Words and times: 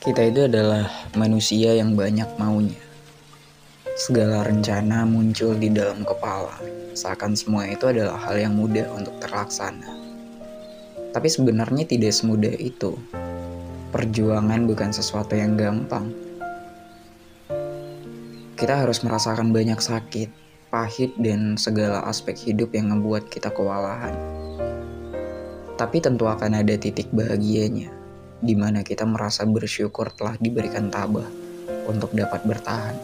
Kita 0.00 0.24
itu 0.24 0.48
adalah 0.48 0.88
manusia 1.12 1.76
yang 1.76 1.92
banyak 1.92 2.24
maunya. 2.40 2.80
Segala 4.00 4.48
rencana 4.48 5.04
muncul 5.04 5.52
di 5.60 5.68
dalam 5.68 6.08
kepala, 6.08 6.56
seakan 6.96 7.36
semua 7.36 7.68
itu 7.68 7.84
adalah 7.84 8.16
hal 8.16 8.40
yang 8.40 8.56
mudah 8.56 8.88
untuk 8.96 9.12
terlaksana. 9.20 9.92
Tapi 11.12 11.28
sebenarnya 11.28 11.84
tidak 11.84 12.16
semudah 12.16 12.48
itu. 12.56 12.96
Perjuangan 13.92 14.64
bukan 14.64 14.88
sesuatu 14.88 15.36
yang 15.36 15.60
gampang. 15.60 16.08
Kita 18.56 18.80
harus 18.80 19.04
merasakan 19.04 19.52
banyak 19.52 19.84
sakit, 19.84 20.32
pahit, 20.72 21.12
dan 21.20 21.60
segala 21.60 22.08
aspek 22.08 22.40
hidup 22.48 22.72
yang 22.72 22.88
membuat 22.88 23.28
kita 23.28 23.52
kewalahan. 23.52 24.16
Tapi 25.76 26.00
tentu 26.00 26.24
akan 26.24 26.56
ada 26.56 26.72
titik 26.80 27.12
bahagianya 27.12 27.99
di 28.40 28.56
mana 28.56 28.80
kita 28.80 29.04
merasa 29.04 29.44
bersyukur 29.44 30.08
telah 30.16 30.34
diberikan 30.40 30.88
tabah 30.88 31.28
untuk 31.84 32.16
dapat 32.16 32.40
bertahan. 32.48 32.96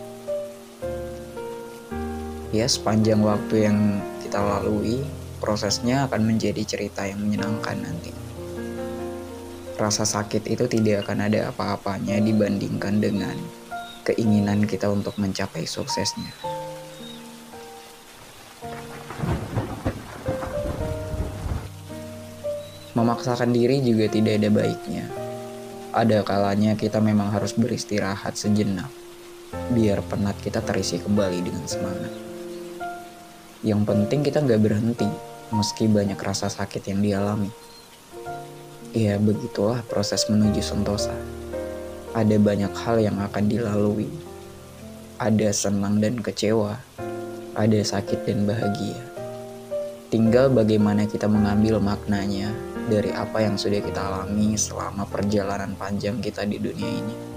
Ya, 2.57 2.65
sepanjang 2.65 3.21
waktu 3.21 3.69
yang 3.69 4.01
kita 4.25 4.41
lalui, 4.41 5.05
prosesnya 5.45 6.09
akan 6.09 6.25
menjadi 6.25 6.65
cerita 6.65 7.05
yang 7.05 7.21
menyenangkan 7.21 7.77
nanti. 7.77 8.17
Rasa 9.77 10.09
sakit 10.09 10.49
itu 10.49 10.65
tidak 10.65 11.05
akan 11.05 11.29
ada 11.29 11.53
apa-apanya 11.53 12.17
dibandingkan 12.17 12.97
dengan 12.97 13.37
keinginan 14.09 14.65
kita 14.65 14.89
untuk 14.89 15.21
mencapai 15.21 15.69
suksesnya. 15.69 16.33
Memaksakan 22.97 23.53
diri 23.53 23.85
juga 23.85 24.09
tidak 24.09 24.41
ada 24.41 24.49
baiknya 24.49 25.26
ada 25.97 26.21
kalanya 26.21 26.77
kita 26.77 27.01
memang 27.01 27.33
harus 27.33 27.57
beristirahat 27.57 28.37
sejenak, 28.37 28.93
biar 29.73 30.05
penat 30.05 30.37
kita 30.45 30.61
terisi 30.61 31.01
kembali 31.01 31.41
dengan 31.41 31.65
semangat. 31.65 32.13
Yang 33.65 33.81
penting 33.89 34.21
kita 34.21 34.45
nggak 34.45 34.61
berhenti, 34.61 35.09
meski 35.57 35.89
banyak 35.89 36.21
rasa 36.21 36.53
sakit 36.53 36.93
yang 36.93 37.01
dialami. 37.01 37.49
Ya 38.93 39.17
begitulah 39.17 39.81
proses 39.89 40.29
menuju 40.29 40.61
sentosa. 40.61 41.17
Ada 42.13 42.37
banyak 42.37 42.77
hal 42.77 43.01
yang 43.01 43.17
akan 43.17 43.49
dilalui. 43.49 44.13
Ada 45.17 45.49
senang 45.49 45.97
dan 45.97 46.21
kecewa, 46.21 46.77
ada 47.57 47.81
sakit 47.81 48.29
dan 48.29 48.45
bahagia. 48.45 49.01
Tinggal 50.13 50.53
bagaimana 50.53 51.09
kita 51.09 51.25
mengambil 51.25 51.81
maknanya 51.81 52.53
dari 52.87 53.11
apa 53.11 53.43
yang 53.43 53.59
sudah 53.59 53.83
kita 53.83 53.99
alami 53.99 54.55
selama 54.55 55.05
perjalanan 55.11 55.75
panjang 55.75 56.23
kita 56.23 56.47
di 56.47 56.63
dunia 56.63 56.91
ini. 56.91 57.36